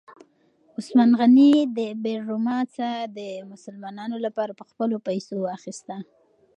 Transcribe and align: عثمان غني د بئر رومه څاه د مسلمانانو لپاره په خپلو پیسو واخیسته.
عثمان 0.77 1.09
غني 1.19 1.51
د 1.77 1.77
بئر 2.03 2.19
رومه 2.29 2.57
څاه 2.75 2.99
د 3.17 3.19
مسلمانانو 3.51 4.15
لپاره 4.25 4.51
په 4.59 4.63
خپلو 4.69 4.95
پیسو 5.07 5.33
واخیسته. 5.39 5.95